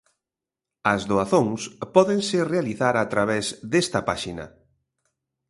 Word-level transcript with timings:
As 0.93 1.01
doazóns 1.11 1.61
pódense 1.95 2.37
realizar 2.53 2.95
a 2.99 3.05
través 3.13 3.45
desta 3.71 3.99
páxina. 4.09 4.45